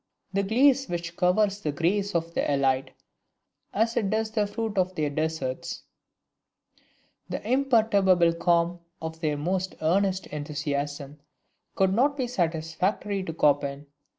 The 0.33 0.41
GLACE 0.41 0.89
which 0.89 1.15
covers 1.15 1.61
the 1.61 1.71
grace 1.71 2.15
of 2.15 2.33
the 2.33 2.51
ELITE, 2.51 2.89
as 3.71 3.95
it 3.95 4.09
does 4.09 4.31
the 4.31 4.47
fruit 4.47 4.75
of 4.79 4.95
their 4.95 5.11
desserts; 5.11 5.83
the 7.29 7.47
imperturbable 7.47 8.33
calm 8.33 8.79
of 8.99 9.19
their 9.19 9.37
most 9.37 9.75
earnest 9.79 10.25
enthusiasm, 10.25 11.19
could 11.75 11.93
not 11.93 12.17
be 12.17 12.25
satisfactory 12.25 13.21
to 13.21 13.35
Chopin. 13.39 13.85